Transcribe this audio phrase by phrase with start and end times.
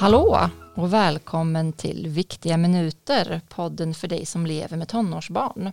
[0.00, 5.72] Hallå och välkommen till Viktiga minuter, podden för dig som lever med tonårsbarn.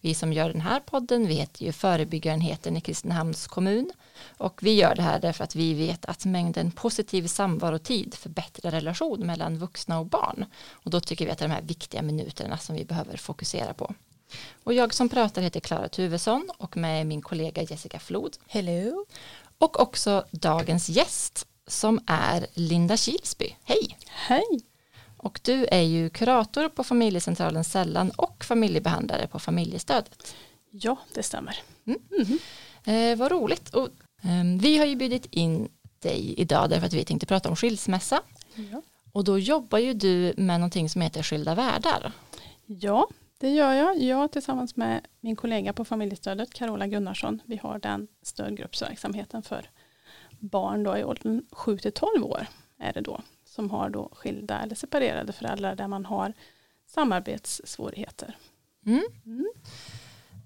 [0.00, 3.92] Vi som gör den här podden vi heter ju Förebyggarenheten i Kristinehamns kommun
[4.38, 9.26] och vi gör det här därför att vi vet att mängden positiv samvarotid förbättrar relation
[9.26, 12.58] mellan vuxna och barn och då tycker vi att det är de här viktiga minuterna
[12.58, 13.94] som vi behöver fokusera på.
[14.64, 18.36] Och jag som pratar heter Klara Tuvesson och med min kollega Jessica Flod.
[18.46, 19.06] Hello.
[19.58, 23.56] Och också dagens gäst som är Linda Kilsby.
[23.64, 23.98] Hej!
[24.06, 24.60] Hej!
[25.16, 30.34] Och du är ju kurator på familjecentralen Sällan och familjebehandlare på familjestödet.
[30.70, 31.58] Ja, det stämmer.
[31.84, 32.00] Mm.
[32.10, 32.38] Mm.
[32.84, 33.74] Eh, vad roligt.
[33.74, 33.88] Och,
[34.22, 38.22] eh, vi har ju bjudit in dig idag därför att vi tänkte prata om skilsmässa.
[38.54, 38.82] Ja.
[39.12, 42.12] Och då jobbar ju du med någonting som heter Skilda världar.
[42.66, 43.08] Ja,
[43.38, 44.02] det gör jag.
[44.02, 49.70] Jag tillsammans med min kollega på familjestödet, Carola Gunnarsson, vi har den stödgruppsverksamheten för
[50.40, 52.46] barn då i åldern 7 till 12 år
[52.78, 56.32] är det då som har då skilda eller separerade föräldrar där man har
[56.86, 58.36] samarbetssvårigheter.
[58.86, 59.02] Mm.
[59.26, 59.46] Mm.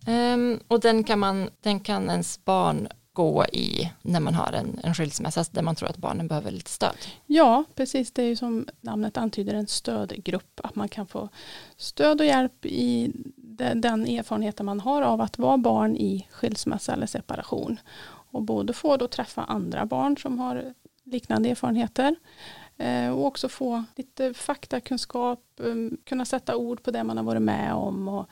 [0.06, 4.80] Um, och den kan, man, den kan ens barn gå i när man har en,
[4.82, 6.96] en skilsmässa där man tror att barnen behöver lite stöd.
[7.26, 8.12] Ja, precis.
[8.12, 10.60] Det är ju som namnet antyder en stödgrupp.
[10.62, 11.28] Att man kan få
[11.76, 13.12] stöd och hjälp i
[13.74, 17.80] den erfarenheten man har av att vara barn i skilsmässa eller separation.
[18.34, 22.16] Och både få då träffa andra barn som har liknande erfarenheter
[22.76, 27.42] eh, och också få lite faktakunskap, um, kunna sätta ord på det man har varit
[27.42, 28.28] med om och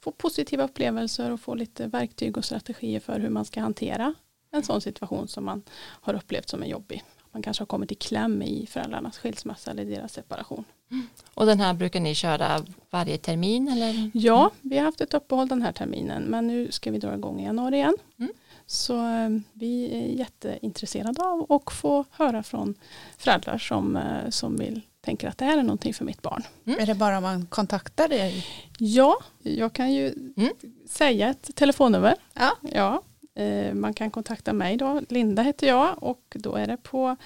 [0.00, 4.14] få positiva upplevelser och få lite verktyg och strategier för hur man ska hantera
[4.50, 7.04] en sån situation som man har upplevt som en jobbig.
[7.32, 10.64] Man kanske har kommit i kläm i föräldrarnas skilsmässa eller deras separation.
[10.90, 11.06] Mm.
[11.34, 13.68] Och den här brukar ni köra varje termin?
[13.68, 14.10] Eller?
[14.14, 17.40] Ja, vi har haft ett uppehåll den här terminen men nu ska vi dra igång
[17.40, 17.96] i januari igen.
[18.18, 18.32] Mm.
[18.66, 22.74] Så eh, vi är jätteintresserade av att få höra från
[23.18, 26.42] föräldrar som, eh, som vill tänker att det här är någonting för mitt barn.
[26.66, 26.80] Mm.
[26.80, 28.46] Är det bara om man kontaktar dig?
[28.78, 30.52] Ja, jag kan ju mm.
[30.88, 32.14] säga ett telefonnummer.
[32.34, 32.56] Ja.
[32.60, 33.02] ja.
[33.42, 37.16] Eh, man kan kontakta mig då, Linda heter jag och då är det på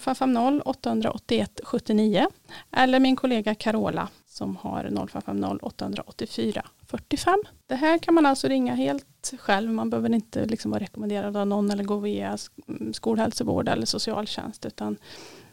[0.00, 2.26] 0550 881 79
[2.70, 7.42] eller min kollega Carola som har 0550 884 45.
[7.66, 9.70] Det här kan man alltså ringa helt själv.
[9.70, 12.38] Man behöver inte liksom vara rekommenderad av någon eller gå via
[12.68, 14.96] mm, skolhälsovård eller socialtjänst utan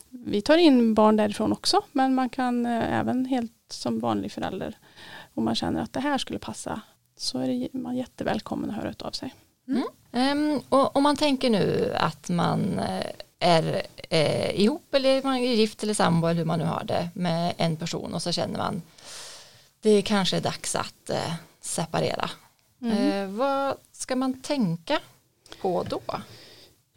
[0.09, 4.77] vi tar in barn därifrån också men man kan eh, även helt som vanlig förälder
[5.33, 6.81] om man känner att det här skulle passa
[7.17, 9.33] så är man jättevälkommen att höra av sig.
[9.67, 9.83] Mm.
[10.11, 13.05] Um, och om man tänker nu att man eh,
[13.39, 17.09] är eh, ihop eller man är gift eller sambo eller hur man nu har det
[17.13, 18.81] med en person och så känner man
[19.81, 22.29] det kanske är dags att eh, separera.
[22.81, 22.97] Mm.
[22.97, 24.99] Eh, vad ska man tänka
[25.61, 26.01] på då?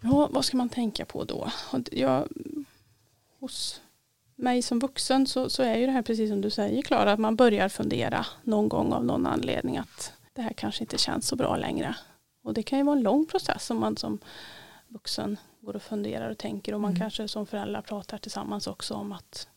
[0.00, 1.50] Ja, vad ska man tänka på då?
[1.93, 2.28] Jag,
[3.41, 3.81] hos
[4.34, 7.19] mig som vuxen så, så är ju det här precis som du säger Klara, att
[7.19, 11.37] man börjar fundera någon gång av någon anledning att det här kanske inte känns så
[11.37, 11.97] bra längre.
[12.43, 14.19] Och det kan ju vara en lång process om man som
[14.88, 15.37] vuxen
[15.69, 17.01] går och funderar och tänker och man mm.
[17.01, 19.49] kanske som föräldrar pratar tillsammans också om att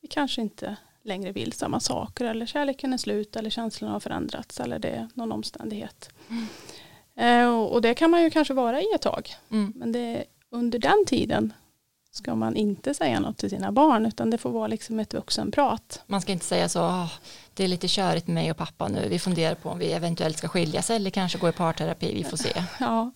[0.00, 4.60] vi kanske inte längre vill samma saker eller kärleken är slut eller känslorna har förändrats
[4.60, 6.10] eller det är någon omständighet.
[6.28, 6.46] Mm.
[7.14, 9.30] Eh, och det kan man ju kanske vara i ett tag.
[9.50, 9.72] Mm.
[9.76, 11.52] Men det, under den tiden
[12.12, 16.02] ska man inte säga något till sina barn utan det får vara liksom ett vuxenprat.
[16.06, 17.08] Man ska inte säga så,
[17.54, 20.38] det är lite körigt med mig och pappa nu, vi funderar på om vi eventuellt
[20.38, 22.64] ska skiljas eller kanske gå i parterapi, vi får se.
[22.80, 23.10] Ja,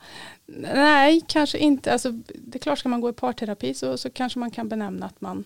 [0.75, 4.39] nej, kanske inte, alltså, det är klart ska man gå i parterapi så, så kanske
[4.39, 5.45] man kan benämna att man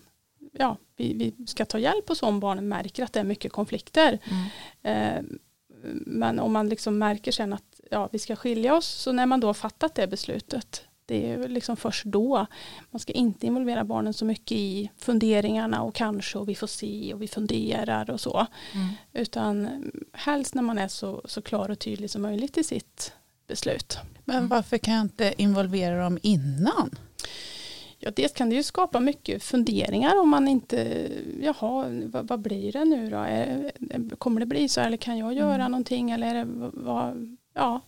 [0.51, 3.51] ja, vi, vi ska ta hjälp och så om barnen märker att det är mycket
[3.51, 4.19] konflikter.
[4.23, 4.45] Mm.
[4.83, 5.23] Eh,
[6.05, 9.39] men om man liksom märker sen att ja, vi ska skilja oss, så när man
[9.39, 12.45] då har fattat det beslutet, det är liksom först då.
[12.91, 17.13] Man ska inte involvera barnen så mycket i funderingarna och kanske och vi får se
[17.13, 18.47] och vi funderar och så.
[18.73, 18.87] Mm.
[19.13, 19.69] Utan
[20.13, 23.13] helst när man är så, så klar och tydlig som möjligt i sitt
[23.47, 23.97] beslut.
[24.25, 26.89] Men varför kan jag inte involvera dem innan?
[27.99, 31.09] Ja, dels kan det ju skapa mycket funderingar om man inte,
[31.41, 33.17] jaha, vad, vad blir det nu då?
[33.17, 33.71] Är,
[34.17, 35.71] kommer det bli så eller kan jag göra mm.
[35.71, 37.81] någonting eller är det, vad, ja,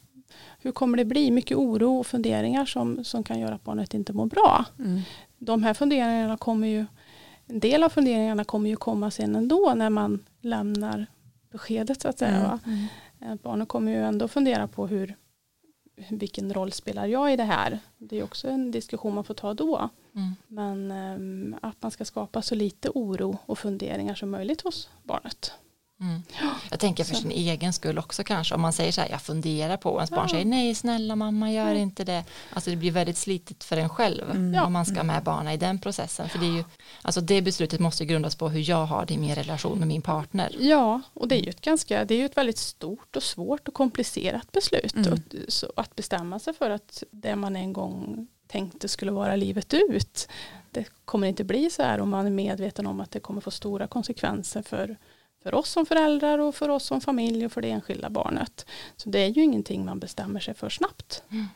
[0.59, 1.31] hur kommer det bli?
[1.31, 4.65] Mycket oro och funderingar som, som kan göra att barnet inte mår bra.
[4.79, 5.01] Mm.
[5.37, 6.85] De här funderingarna kommer ju,
[7.45, 11.05] en del av funderingarna kommer ju komma sen ändå när man lämnar
[11.51, 12.59] beskedet så att säga.
[12.65, 12.87] Mm.
[13.21, 13.37] Mm.
[13.43, 15.15] Barnet kommer ju ändå fundera på hur,
[16.09, 17.79] vilken roll spelar jag i det här?
[17.97, 19.89] Det är också en diskussion man får ta då.
[20.15, 20.35] Mm.
[20.47, 25.53] Men um, att man ska skapa så lite oro och funderingar som möjligt hos barnet.
[26.01, 26.23] Mm.
[26.69, 27.21] Jag tänker för Så.
[27.21, 28.55] sin egen skull också kanske.
[28.55, 30.29] Om man säger så här, jag funderar på, och ens barn Ja.
[30.29, 31.79] säger nej snälla mamma gör Nej.
[31.79, 32.23] inte det.
[32.53, 34.65] Alltså det blir väldigt slitigt för en själv Mm.
[34.65, 36.29] Om man ska ha med barnen i den processen.
[36.29, 36.63] För det är ju,
[37.01, 40.01] alltså det beslutet måste grundas på hur jag har det i min relation med min
[40.01, 40.55] partner.
[40.59, 43.67] Ja, och det är ju ett ganska, det är ju ett väldigt stort och svårt
[43.67, 44.95] och komplicerat beslut.
[44.95, 45.13] Mm.
[45.13, 49.73] Och, så att bestämma sig för att det man en gång tänkte skulle vara livet
[49.73, 50.27] ut,
[50.71, 53.51] det kommer inte bli så här om man är medveten om att det kommer få
[53.51, 54.97] stora konsekvenser för,
[55.43, 58.65] för oss som föräldrar och för oss som familj och för det enskilda barnet.
[58.95, 61.23] Så det är ju ingenting man bestämmer sig för snabbt.
[61.29, 61.47] Mm.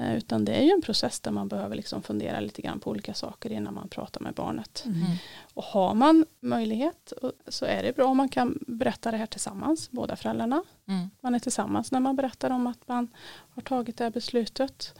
[0.00, 2.90] Eh, Utan det är ju en process där man behöver liksom fundera lite grann på
[2.90, 4.82] olika saker innan man pratar med barnet.
[4.86, 5.02] Mm.
[5.02, 5.16] Mm.
[5.54, 7.12] Och har man möjlighet
[7.48, 10.62] så är det bra om man kan berätta det här tillsammans, båda föräldrarna.
[10.88, 11.10] Mm.
[11.20, 13.08] Man är tillsammans när man berättar om att man
[13.54, 14.94] har tagit det här beslutet.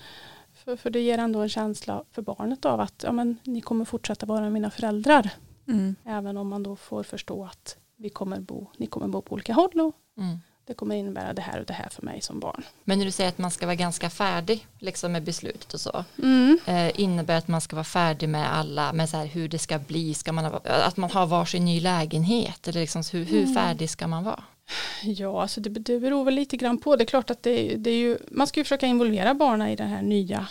[0.52, 3.84] För, för det ger ändå en känsla för barnet av att ja, men, ni kommer
[3.84, 5.30] fortsätta vara mina föräldrar.
[5.68, 5.96] Mm.
[6.04, 9.52] Även om man då får förstå att vi kommer bo, ni kommer bo på olika
[9.52, 10.38] håll och Mm.
[10.64, 12.62] det kommer innebära det här och det här för mig som barn.
[12.84, 16.04] Men när du säger att man ska vara ganska färdig liksom med beslutet och så,
[16.22, 16.58] Mm.
[16.66, 19.78] eh, innebär att man ska vara färdig med alla, med så här hur det ska
[19.78, 23.54] bli, ska man ha, att man har varsin ny lägenhet, eller liksom, hur, hur Mm.
[23.54, 24.44] färdig ska man vara?
[25.02, 26.96] Ja, alltså det, det beror väl lite grann på.
[26.96, 29.76] Det är klart att det, det är ju, man ska ju försöka involvera barnen i
[29.76, 30.46] det här nya,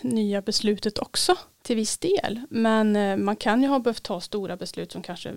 [0.00, 2.40] nya beslutet också till viss del.
[2.50, 5.32] Men eh, man kan ju ha behövt ta stora beslut som kanske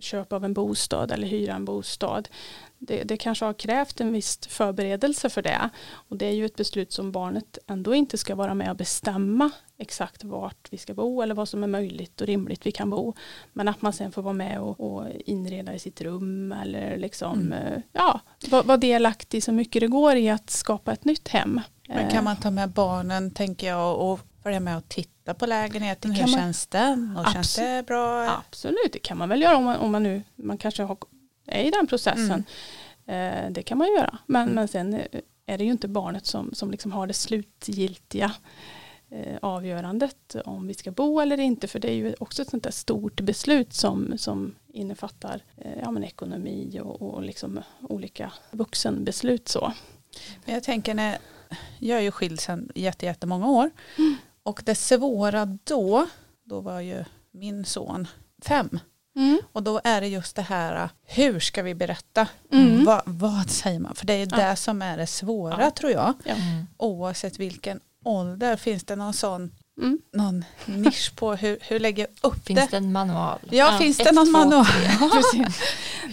[0.00, 2.28] köp av en bostad eller hyra en bostad.
[2.78, 5.70] Det, det kanske har krävt en viss förberedelse för det.
[6.08, 9.50] Och det är ju ett beslut som barnet ändå inte ska vara med och bestämma
[9.78, 13.14] exakt vart vi ska bo eller vad som är möjligt och rimligt vi kan bo.
[13.52, 17.40] Men att man sen får vara med och, och inreda i sitt rum eller liksom,
[17.40, 17.52] Mm.
[17.52, 18.20] eh, ja,
[18.50, 21.60] vara var delaktig så mycket det går i att skapa ett nytt hem.
[21.88, 25.46] Men Eh, kan man ta med barnen tänker jag och följa med och titta på
[25.46, 26.10] lägenheten?
[26.10, 27.16] Hur man- känns den?
[27.16, 28.30] Och känns det bra?
[28.48, 30.96] Absolut, det kan man väl göra om man, om man nu man kanske har,
[31.46, 32.44] är i den processen.
[33.06, 34.18] Eh, det kan man göra.
[34.26, 34.54] Men, Mm.
[34.54, 38.32] men sen eh, är det ju inte barnet som, som liksom har det slutgiltiga
[39.10, 41.68] eh, avgörandet om vi ska bo eller inte.
[41.68, 45.90] För det är ju också ett sånt där stort beslut som, som innefattar eh, ja,
[45.90, 49.48] men ekonomi och, och liksom olika vuxenbeslut.
[49.48, 49.72] Så.
[50.44, 51.18] Men jag tänker när
[51.78, 54.16] jag är ju skild sedan jätte, jättemånga år Mm.
[54.44, 56.06] Och det svåra då,
[56.44, 58.08] då var ju min son
[58.44, 58.78] fem
[59.52, 62.28] och då är det just det här hur ska vi berätta?
[62.52, 62.84] Mm.
[62.84, 63.94] Vad, vad säger man?
[63.94, 64.36] För det är ju Ja.
[64.36, 65.70] det som är det svåra Ja.
[65.70, 66.14] tror jag.
[66.24, 66.34] Ja.
[66.34, 66.66] Mm.
[66.76, 69.98] Oavsett vilken ålder finns det någon sån Mm.
[70.12, 72.66] någon nisch på hur, hur lägger jag upp Finns det?
[72.70, 73.38] det en manual?
[73.50, 74.64] Ja, Ja, finns det ett, någon två, manual?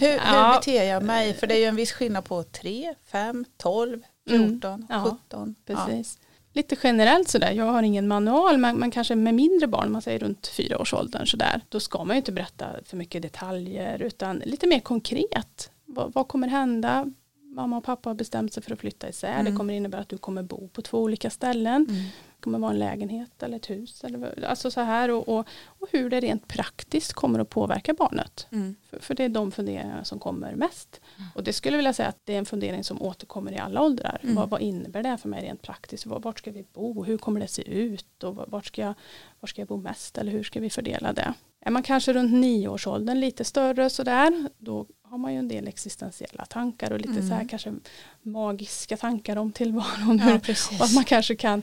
[0.00, 0.56] hur Ja.
[0.58, 1.34] beter jag mig?
[1.34, 4.86] För det är ju en viss skillnad på 3, 5, 12, 14, Mm.
[4.88, 5.54] Ja, 17.
[5.66, 6.18] Precis.
[6.52, 10.18] Lite generellt sådär, jag har ingen manual men, men kanske med mindre barn, man säger
[10.18, 14.80] runt fyraårsåldern sådär, då ska man ju inte berätta för mycket detaljer utan lite mer
[14.80, 15.70] konkret.
[15.84, 17.10] Vad, vad kommer hända?
[17.54, 19.32] Mamma och pappa har bestämt sig för att flytta isär.
[19.40, 19.44] Mm.
[19.44, 21.86] Det kommer innebära att du kommer bo på två olika ställen.
[21.88, 22.02] Mm.
[22.04, 24.04] Det kommer vara en lägenhet eller ett hus.
[24.04, 28.46] Eller, alltså så här och, och, och hur det rent praktiskt kommer att påverka barnet.
[28.50, 28.74] Mm.
[28.90, 31.00] För, för det är de funderingarna som kommer mest.
[31.34, 33.82] Och det skulle jag vilja säga att det är en fundering som återkommer i alla
[33.82, 34.18] åldrar.
[34.22, 34.34] Mm.
[34.34, 36.06] Vad, vad innebär det för mig rent praktiskt?
[36.06, 37.04] Var- Vart ska vi bo?
[37.04, 38.22] Hur kommer det se ut?
[38.24, 38.94] Och vart ska, jag,
[39.40, 40.18] vart ska jag bo mest?
[40.18, 41.34] Eller hur ska vi fördela det?
[41.60, 46.44] Är man kanske runt nioårsåldern lite större sådär, då har man ju en del existentiella
[46.44, 47.28] tankar och lite Mm.
[47.28, 47.74] så här kanske
[48.22, 50.18] magiska tankar om tillvaron.
[50.18, 50.34] Ja,
[50.78, 51.62] och att man kanske kan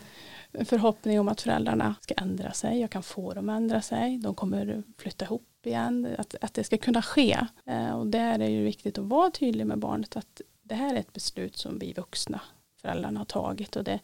[0.52, 2.80] en förhoppning om att föräldrarna ska ändra sig.
[2.82, 4.18] Jag kan få dem att ändra sig.
[4.18, 6.08] De kommer flytta ihop igen.
[6.18, 7.38] Att, att det ska kunna ske.
[7.66, 10.94] Eh, och där är det ju viktigt att vara tydlig med barnet att det här
[10.96, 12.42] är ett beslut som vi vuxna
[12.82, 13.76] föräldrarna har tagit.
[13.76, 14.00] Och det,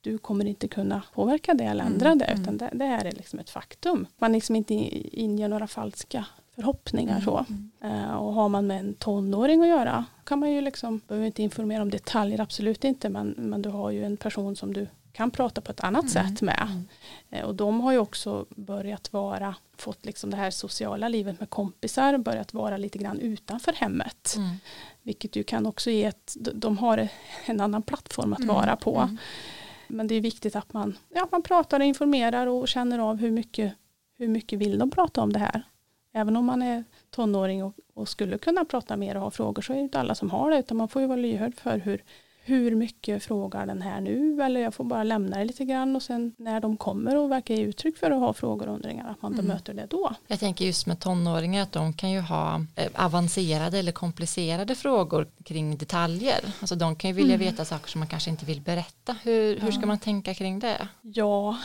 [0.00, 2.24] du kommer inte kunna påverka det eller ändra Mm, det.
[2.24, 2.42] mm.
[2.42, 4.06] Utan det, det här är liksom ett faktum.
[4.18, 4.74] Man liksom inte
[5.20, 7.20] inger några falska förhoppningar.
[7.20, 7.44] så.
[7.48, 7.70] Mm.
[8.04, 11.42] Eh, och har man med en tonåring att göra kan man ju liksom, behöver inte
[11.42, 15.30] informera om detaljer, absolut inte, men, men du har ju en person som du kan
[15.30, 16.12] prata på ett annat Mm.
[16.28, 16.68] sätt med.
[16.70, 16.84] Mm.
[17.30, 21.50] Eh, och de har ju också börjat vara, fått liksom det här sociala livet med
[21.50, 24.34] kompisar, börjat vara lite grann utanför hemmet.
[24.36, 24.50] Mm.
[25.02, 27.08] Vilket ju kan också ge ett, de- har
[27.46, 28.54] en annan plattform att Mm.
[28.54, 28.96] vara på.
[28.98, 29.18] Mm.
[29.88, 33.30] Men det är viktigt att man, ja, man pratar och informerar och känner av hur
[33.30, 33.72] mycket,
[34.18, 35.62] hur mycket vill de prata om det här.
[36.12, 39.72] Även om man är tonåring och, och skulle kunna prata mer och ha frågor så
[39.72, 42.02] är det inte alla som har det utan man får ju vara lyhörd för hur,
[42.44, 46.02] hur mycket frågar den här nu eller jag får bara lämna det lite grann och
[46.02, 49.22] sen när de kommer och verkar ge uttryck för att ha frågor och undringar att
[49.22, 49.46] man Mm.
[49.46, 50.14] bemöter det då.
[50.26, 55.26] Jag tänker just med tonåringar att de kan ju ha eh, avancerade eller komplicerade frågor
[55.44, 56.40] kring detaljer.
[56.60, 57.46] Alltså de kan ju vilja Mm.
[57.46, 59.16] veta saker som man kanske inte vill berätta.
[59.22, 60.88] Hur, hur ska man tänka kring det?
[61.02, 61.56] Ja,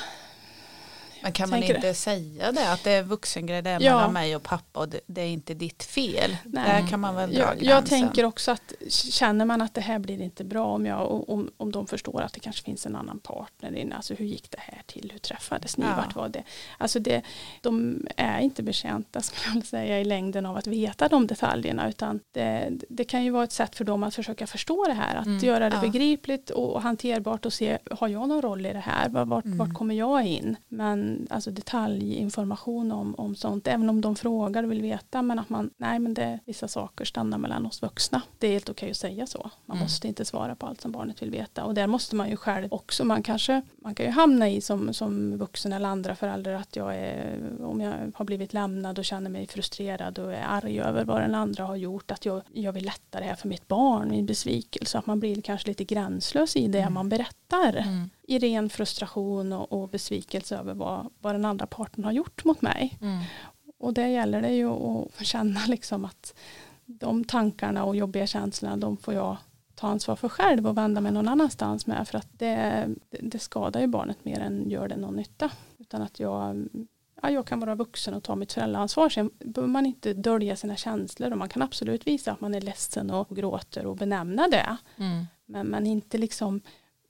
[1.24, 3.95] Men kan man inte säga det att det är vuxengrej, det är Ja.
[3.95, 6.38] mellan mig och pappa och det, det är inte ditt fel.
[6.45, 6.81] Nej.
[6.81, 7.67] Där kan man väl dra Jag, gränsen.
[7.69, 11.51] jag tänker också att känner man att det här blir inte bra om, jag, om,
[11.57, 14.59] om de förstår att det kanske finns en annan partner inne, alltså hur gick det
[14.59, 15.95] här till, hur träffades ni, Ja.
[15.97, 16.43] vart var det?
[16.77, 17.21] Alltså det,
[17.62, 22.19] de är inte betjänta skulle jag säga i längden av att veta de detaljerna utan
[22.31, 25.25] det, det kan ju vara ett sätt för dem att försöka förstå det här, att
[25.25, 25.81] Mm, göra det ja.
[25.81, 29.57] begripligt och hanterbart och se, har jag någon roll i det här, vart, vart, Mm.
[29.57, 30.55] vart kommer jag in?
[30.67, 35.50] Men alltså detaljinformation om, om sånt, även om de frågar och vill veta, men att
[35.50, 38.22] man, nej men det, vissa saker stannar mellan oss vuxna.
[38.40, 39.50] Det är helt okej att säga så.
[39.66, 39.86] Man Mm.
[39.86, 41.64] måste inte svara på allt som barnet vill veta.
[41.64, 44.94] Och där måste man ju själv också, man kanske, man kan ju hamna i som,
[44.94, 49.30] som vuxen eller andra föräldrar att jag är, om jag har blivit lämnad och känner
[49.30, 52.86] mig frustrerad och är arg över vad den andra har gjort, att jag, jag vill
[52.86, 56.68] lätta det här för mitt barn, min besvikelse, att man blir kanske lite gränslös i
[56.68, 56.94] det Mm.
[56.94, 58.10] man berättar Mm.
[58.27, 62.62] I ren frustration och, och besvikelse över vad, vad den andra parten har gjort mot
[62.62, 62.98] mig.
[63.01, 63.24] Mm.
[63.79, 66.34] Och det gäller det ju att känna liksom att
[66.86, 69.38] de tankarna och jobbiga känslorna de får jag
[69.75, 73.81] ta ansvar för själv och vända mig någon annanstans med för att det, det, skadar
[73.81, 75.51] ju barnet mer än gör det någon nytta.
[75.77, 76.67] Utan att jag,
[77.22, 79.10] ja, jag kan vara vuxen och ta mitt föräldraansvar.
[79.10, 82.62] Sen behöver man inte dölja sina känslor och man kan absolut visa att man är
[82.62, 84.77] ledsen och gråter och benämna det.
[84.98, 85.25] Mm.
[85.46, 86.62] Men, men inte liksom,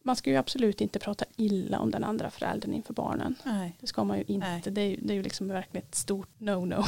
[0.07, 3.35] man ska ju absolut inte prata illa om den andra föräldern inför barnen.
[3.43, 3.75] Nej.
[3.79, 4.47] Det ska man ju inte.
[4.47, 4.61] Nej.
[4.65, 6.83] Det är, ju, det är ju liksom verkligen ett stort no-no.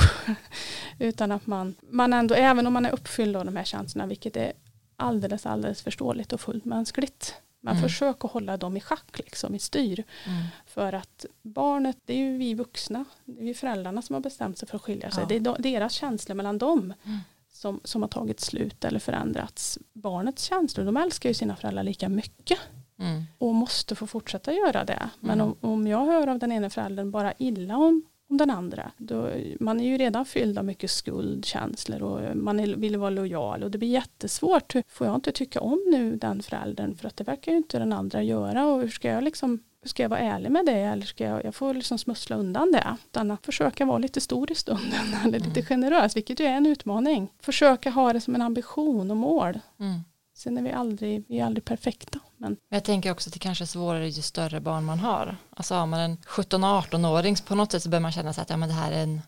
[0.99, 4.37] Utan att man, man ändå, även om man är uppfylld av de här känslorna, vilket
[4.37, 4.53] är
[4.95, 7.33] alldeles, alldeles förståeligt och fullt mänskligt.
[7.61, 7.89] Man Mm.
[7.89, 10.03] försöker hålla dem i schack, liksom, i styr.
[10.25, 10.43] Mm.
[10.67, 14.57] För att barnet, det är ju vi vuxna, det är ju föräldrarna som har bestämt
[14.57, 15.21] sig för att skilja sig.
[15.23, 15.27] Ja.
[15.27, 17.19] Det är de- deras känslor mellan dem Mm.
[17.53, 19.79] som, som har tagit slut eller förändrats.
[19.93, 22.59] Barnets känslor, de älskar ju sina föräldrar lika mycket
[22.99, 23.23] Mm.
[23.37, 25.09] och måste få fortsätta göra det.
[25.19, 25.55] Men Mm.
[25.61, 29.29] om, om jag hör av den ena föräldern bara illa om, om den andra, då,
[29.59, 33.71] man är ju redan fylld av mycket skuldkänslor och man är, vill vara lojal och
[33.71, 34.75] det blir jättesvårt.
[34.75, 37.79] Hur- Får jag inte tycka om nu den föräldern för att det verkar ju inte
[37.79, 40.71] den andra göra och hur ska jag liksom hur ska jag vara ärlig med det
[40.79, 42.97] eller ska jag, jag får liksom smussla undan det.
[43.05, 45.65] Utan att försöka vara lite stor i stunden eller lite Mm.
[45.65, 47.31] generös, vilket ju är en utmaning.
[47.41, 49.59] Försöka ha det som en ambition och mål.
[49.79, 49.99] Mm.
[50.37, 52.19] Sen är vi aldrig, vi är aldrig perfekta.
[52.39, 55.37] Men jag tänker också att det kanske är svårare ju större barn man har.
[55.49, 58.57] Alltså har man en 17-18-åring på något sätt så bör man känna sig att ja,
[58.57, 59.21] men det här är en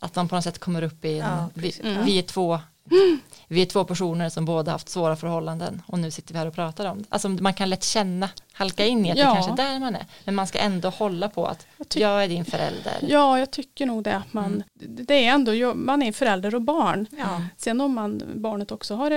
[0.00, 1.74] att man på något sätt kommer upp i en, Ja, vi.
[1.82, 2.04] Mm.
[2.04, 2.60] vi, är två,
[3.48, 6.54] vi är två personer som båda haft svåra förhållanden och nu sitter vi här och
[6.54, 7.04] pratar om det.
[7.08, 9.28] Alltså man kan lätt känna, halka in i att Ja.
[9.28, 10.06] det kanske är där man är.
[10.24, 12.98] Men man ska ändå hålla på att jag jag är din förälder.
[13.00, 14.16] Ja, jag tycker nog det.
[14.16, 14.62] Att man, Mm.
[15.06, 17.06] Det är ändå, man är förälder och barn.
[17.18, 17.42] Ja.
[17.56, 19.10] Sen om man, barnet också har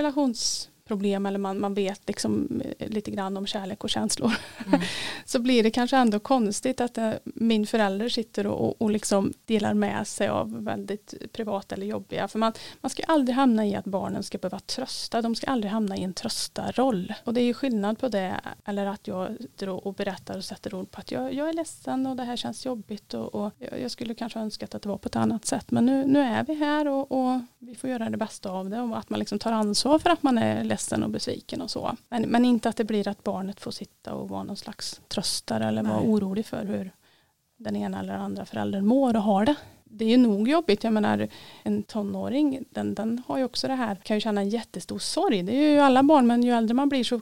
[0.87, 4.31] relationsproblem eller man, man vet liksom eh, lite grann om kärlek och känslor
[4.67, 4.81] Mm.
[5.25, 9.73] så blir det kanske ändå konstigt att eh, min förälder sitter och, och, liksom delar
[9.73, 12.27] med sig av väldigt privata eller jobbiga.
[12.27, 15.21] För man, man ska aldrig hamna i att barnen ska behöva trösta.
[15.21, 17.13] De ska aldrig hamna i en tröstarroll.
[17.23, 19.37] Och det är ju skillnad på det eller att jag
[19.83, 22.65] och berättar och sätter ord på att jag, jag är ledsen och det här känns
[22.65, 25.71] jobbigt och, och jag jag skulle kanske önskat att det var på ett annat sätt.
[25.71, 28.79] Men nu, nu är vi här och, och vi får göra det bästa av det
[28.79, 31.97] och att man liksom tar ansvar för att man är ledsen och besviken och så.
[32.09, 35.67] Men, men inte att det blir att barnet får sitta och vara någon slags tröstare
[35.67, 36.09] eller vara Nej.
[36.09, 36.91] orolig för hur
[37.57, 39.55] den ena eller andra föräldern mår och har det.
[39.83, 41.27] Det är ju nog jobbigt, jag menar
[41.63, 45.43] en tonåring, den, den har ju också det här, kan ju känna en jättestor sorg.
[45.43, 47.21] Det är ju alla barn, men ju äldre man blir så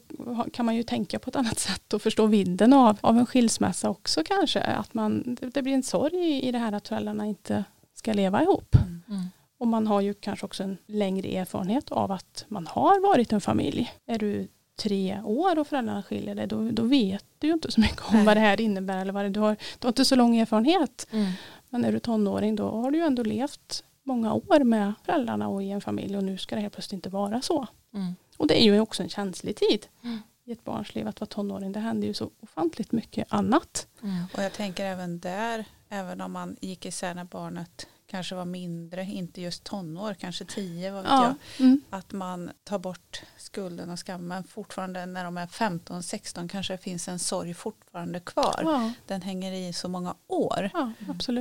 [0.53, 3.89] kan man ju tänka på ett annat sätt och förstå vidden av, av en skilsmässa
[3.89, 4.62] också kanske.
[4.62, 8.13] Att man, det, det blir en sorg i, i det här att föräldrarna inte ska
[8.13, 8.75] leva ihop.
[9.07, 9.25] Mm.
[9.57, 13.41] Och man har ju kanske också en längre erfarenhet av att man har varit en
[13.41, 13.91] familj.
[14.05, 17.81] Är du tre år och föräldrarna skiljer dig, då, då vet du ju inte så
[17.81, 18.25] mycket om Nej.
[18.25, 18.97] vad det här innebär.
[18.97, 21.07] Eller vad det, du, har, du har inte så lång erfarenhet.
[21.12, 21.31] Mm.
[21.69, 25.63] Men är du tonåring då har du ju ändå levt många år med föräldrarna och
[25.63, 27.67] i en familj och nu ska det helt plötsligt inte vara så.
[27.93, 28.15] Mm.
[28.38, 30.19] Och det är ju också en känslig tid Mm.
[30.45, 31.71] i ett barns liv att vara tonåring.
[31.71, 33.88] Det händer ju så ofantligt mycket annat.
[34.03, 34.24] Mm.
[34.33, 39.03] Och jag tänker även där, även om man gick isär när barnet kanske var mindre,
[39.03, 41.34] inte just tonår, kanske tio, vad vet jag.
[41.60, 41.81] Mm.
[41.89, 47.07] Att man tar bort skulden och skammen fortfarande när de är 15-16 kanske det finns
[47.07, 48.60] en sorg fortfarande kvar.
[48.63, 50.69] Ja, Den hänger i så många år.
[50.74, 50.91] ja.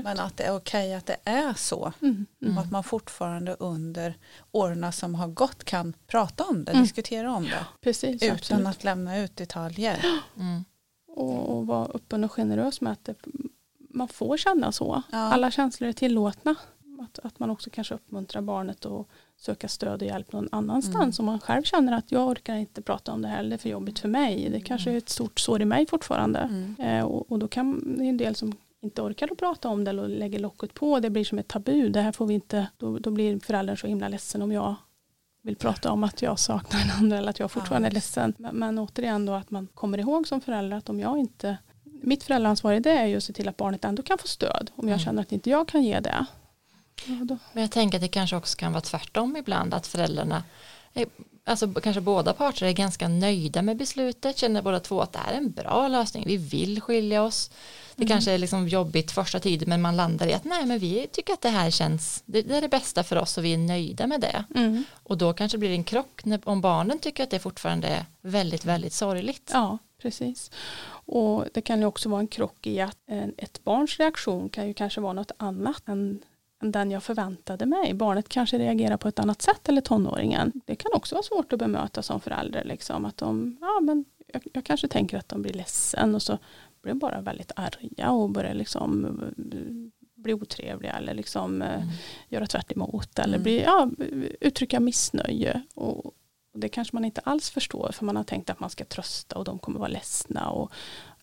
[0.05, 1.93] Men att det är okej att det är så.
[2.03, 2.27] Mm.
[2.43, 2.59] Mm.
[2.59, 4.15] Och att man fortfarande under
[4.53, 6.83] åren som har gått kan prata om det, Mm.
[6.83, 7.67] diskutera om det.
[7.81, 8.67] Precis, Utan absolut.
[8.67, 10.05] att lämna ut detaljer.
[10.39, 10.65] Mm.
[11.09, 13.15] och, och vara öppen och generös med att det,
[13.95, 15.03] man får känna så.
[15.13, 15.19] Ja.
[15.19, 16.55] Alla känslor är tillåtna.
[17.01, 21.19] Att, att man också kanske uppmuntrar barnet att söka stöd och hjälp någon annanstans.
[21.19, 21.29] Mm.
[21.29, 23.69] Om man själv känner att jag orkar inte prata om det här, det är för
[23.69, 24.49] jobbigt för mig.
[24.51, 26.39] Det kanske är ett stort sår i mig fortfarande.
[26.39, 26.77] Mm.
[26.79, 29.85] Eh, och, och då kan det är en del som inte orkar att prata om
[29.85, 31.01] det eller lägger locket på.
[31.01, 31.89] Det blir som ett tabu.
[31.89, 34.75] Det här får vi inte, då, då blir föräldern så himla ledsen om jag
[35.43, 38.35] vill prata om att jag saknar en andra eller att jag fortfarande är ledsen.
[38.39, 41.59] Men, men återigen då att man kommer ihåg som förälder att om jag inte
[42.07, 44.89] mitt föräldraansvar det är ju att se till att barnet ändå kan få stöd om
[44.89, 45.05] jag mm.
[45.05, 46.27] känner att inte jag kan ge det.
[47.07, 50.45] Ja, Men jag tänker att det kanske också kan vara tvärtom ibland att föräldrarna
[51.45, 55.33] alltså kanske båda parter är ganska nöjda med beslutet, känner båda två att det här
[55.33, 57.51] är en bra lösning, vi vill skilja oss.
[57.97, 58.09] Det mm.
[58.09, 61.33] kanske är liksom jobbigt första tiden men man landar i att nej men vi tycker
[61.33, 64.07] att det här känns, det, det är det bästa för oss och vi är nöjda
[64.07, 64.45] med det.
[64.55, 64.85] Mm.
[65.03, 68.07] Och då kanske blir det en krock när, om barnen tycker att det fortfarande är
[68.21, 69.51] väldigt, väldigt sorgligt.
[69.53, 70.51] Ja, precis.
[71.07, 74.67] Och det kan ju också vara en krock i att en, ett barns reaktion kan
[74.67, 76.23] ju kanske vara något annat än
[76.61, 77.95] den jag förväntade mig.
[77.95, 80.53] Barnet kanske reagerar på ett annat sätt eller tonåringen.
[80.67, 82.65] Det kan också vara svårt att bemöta som förälder.
[82.65, 86.39] Liksom, att de, ja, men jag, jag kanske tänker att de blir ledsen och så
[86.89, 89.21] de bara väldigt arga och börjar liksom
[90.15, 91.89] bli otrevliga eller liksom mm.
[92.29, 93.43] göra tvärt emot eller mm.
[93.43, 93.91] bli, ja,
[94.41, 95.63] uttrycka missnöje.
[95.75, 96.15] Och,
[96.57, 99.45] det kanske man inte alls förstår för man har tänkt att man ska trösta och
[99.45, 100.51] de kommer vara ledsna.
[100.51, 100.73] Och,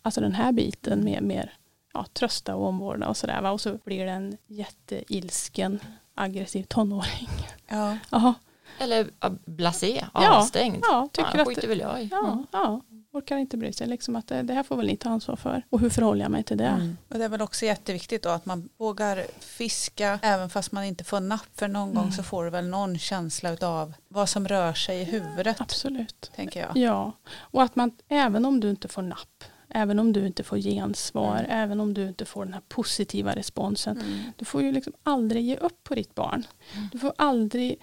[0.02, 1.54] alltså den här biten med mer
[1.94, 3.52] ja, trösta och omvårdnad och sådär.
[3.52, 5.80] Och så blir det en jätteilsken
[6.16, 7.30] aggressiv tonåring.
[7.68, 7.98] Ja.
[8.10, 8.34] Aha.
[8.80, 9.10] Eller
[9.46, 10.80] blasé, avstängd.
[10.82, 12.08] Ja, ja, tycker ja, att, väl jag i.
[12.12, 12.46] Ja, mm.
[12.52, 12.82] ja,
[13.14, 13.88] orkar inte bry sig.
[13.88, 15.64] Liksom att det, det, här får väl ni ta ansvar för.
[15.70, 16.66] Och hur förhåller jag mig till det?
[16.66, 16.98] Mm.
[17.10, 21.04] Och det är väl också jätteviktigt då att man vågar fiska även fast man inte
[21.04, 21.50] får napp.
[21.54, 22.04] För någon mm.
[22.04, 25.62] gång så får du väl någon känsla av vad som rör sig i huvudet.
[25.62, 26.32] Absolut.
[26.36, 26.78] Tänker jag.
[26.78, 30.58] Ja, och att man även om du inte får napp Även om du inte får
[30.58, 31.52] gensvar, mm.
[31.52, 33.98] även om du inte får den här positiva responsen.
[33.98, 34.20] Mm.
[34.36, 36.44] Du får ju liksom aldrig ge upp på ditt barn.
[36.74, 36.88] Mm.
[36.92, 37.82] Du får aldrig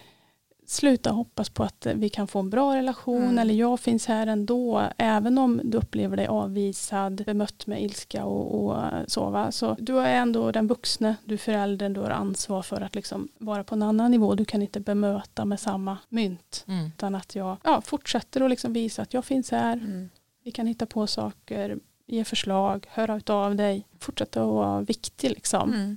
[0.70, 3.38] sluta hoppas på att vi kan få en bra relation mm.
[3.38, 4.88] eller jag finns här ändå.
[4.98, 9.30] Även om du upplever dig avvisad, bemött med ilska och, och så.
[9.30, 9.52] Va?
[9.52, 13.28] Så du är ändå den vuxne, du är föräldern, du har ansvar för att liksom
[13.38, 14.34] vara på en annan nivå.
[14.34, 16.64] Du kan inte bemöta med samma mynt.
[16.68, 16.86] Mm.
[16.86, 19.72] Utan att jag ja, fortsätter att liksom visa att jag finns här.
[19.72, 20.08] Mm.
[20.44, 25.72] Vi kan hitta på saker, ge förslag, höra av dig, fortsätta att vara viktig liksom.
[25.72, 25.96] Mm.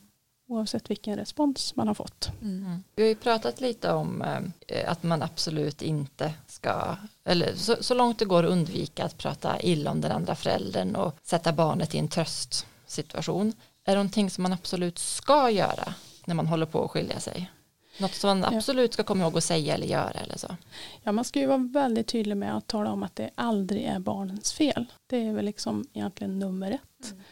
[0.51, 2.31] Oavsett vilken respons man har fått.
[2.41, 2.65] Mm.
[2.65, 2.83] mm.
[2.95, 4.21] Vi har ju pratat lite om
[4.67, 9.61] eh, att man absolut inte ska, eller så, så, långt det går undvika att prata
[9.61, 13.53] illa om den andra föräldern och sätta barnet i en tröstsituation.
[13.85, 15.93] Är det någonting som man absolut ska göra
[16.25, 17.51] när man håller på att skilja sig?
[17.99, 20.55] Något som man absolut ska komma ihåg att säga eller göra eller så.
[21.03, 23.99] Ja, man ska ju vara väldigt tydlig med att tala om att det aldrig är
[23.99, 24.85] barnens fel.
[25.07, 27.11] Det är väl liksom egentligen nummer ett.
[27.11, 27.23] Mm.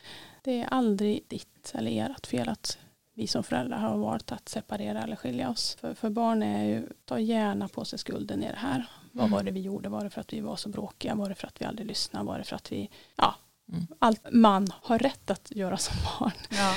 [0.43, 2.77] Det är aldrig ditt eller ert fel att
[3.19, 5.77] vi som föräldrar har valt att separera eller skilja oss.
[5.81, 8.89] För, för barn är ju, ta gärna på sig skulden i det här.
[9.11, 9.35] Vad mm.
[9.35, 9.89] var det vi gjorde?
[9.89, 11.15] Var det för att vi var så bråkiga?
[11.15, 12.25] Var det för att vi aldrig lyssnade?
[12.25, 13.35] Var det för att vi, ja,
[13.71, 13.87] mm.
[13.99, 16.31] allt man har rätt att göra som barn.
[16.49, 16.75] Ja.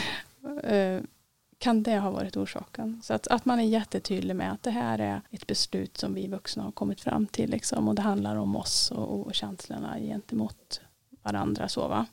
[0.74, 1.02] Uh,
[1.59, 3.00] kan det ha varit orsaken.
[3.05, 6.26] Så att, att man är jättetydlig med att det här är ett beslut som vi
[6.26, 10.81] vuxna har kommit fram till liksom, och det handlar om oss och, och känslorna gentemot
[11.22, 11.68] varandra.
[11.68, 12.07] Så, va?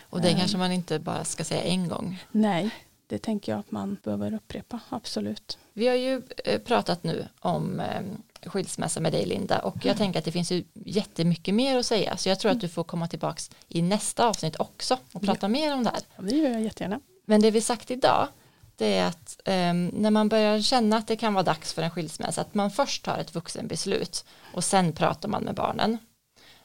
[0.00, 2.22] Och det um, kanske man inte bara ska säga en gång.
[2.30, 2.70] Nej,
[3.08, 5.58] det tänker jag att man behöver upprepa, absolut.
[5.72, 8.02] Vi har ju eh, pratat nu om eh,
[8.48, 9.96] skilsmässa med dig Linda och jag mm.
[9.96, 12.84] tänker att det finns ju jättemycket mer att säga så jag tror att du får
[12.84, 15.48] komma tillbaka i nästa avsnitt också och prata ja.
[15.48, 16.00] mer om det här.
[16.16, 17.00] Ja, det gör jag jättegärna.
[17.24, 18.28] Men det vi sagt idag
[18.76, 21.90] det är att eh, när man börjar känna att det kan vara dags för en
[21.90, 25.98] skilsmässa att man först tar ett vuxenbeslut och sen pratar man med barnen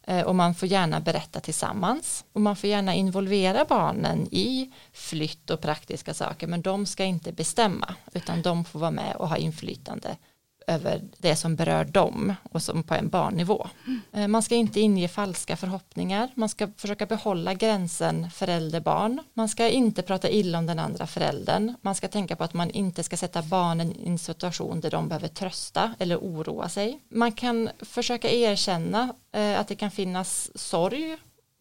[0.07, 2.25] Eh, och man får gärna berätta tillsammans.
[2.33, 6.47] Och man får gärna involvera barnen i flytt och praktiska saker.
[6.47, 10.17] Men de ska inte bestämma utan de får vara med och ha inflytande
[10.67, 13.67] över det som berör dem och som på en barnnivå.
[14.13, 14.31] Mm.
[14.31, 20.01] Man ska inte inge falska förhoppningar, man ska försöka behålla gränsen förälder-barn, man ska inte
[20.01, 23.41] prata illa om den andra föräldern, man ska tänka på att man inte ska sätta
[23.41, 26.99] barnen i en situation där de behöver trösta eller oroa sig.
[27.09, 31.11] Man kan försöka erkänna eh, att det kan finnas sorg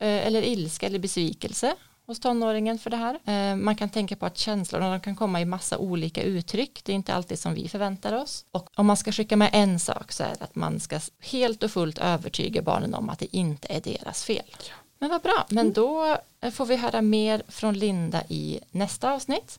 [0.00, 1.74] eh, eller ilska eller besvikelse
[2.06, 3.18] hos tonåringen för det här.
[3.24, 6.84] Eh, man kan tänka på att känslorna kan komma i massa olika uttryck.
[6.84, 8.44] Det är inte alltid som vi förväntar oss.
[8.50, 11.62] Och om man ska skicka med en sak så är det att man ska helt
[11.62, 14.56] och fullt övertyga barnen om att det inte är deras fel.
[14.98, 15.72] Men vad bra, men mm.
[15.72, 19.58] då eh, får vi höra mer från Linda i nästa avsnitt.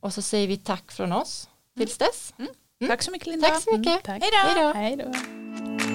[0.00, 2.08] Och så säger vi tack från oss tills mm.
[2.10, 2.34] dess.
[2.38, 2.52] Mm.
[2.88, 3.48] Tack så mycket Linda.
[3.48, 4.08] Tack så mycket.
[4.08, 4.20] Mm.
[4.74, 5.89] Hej då.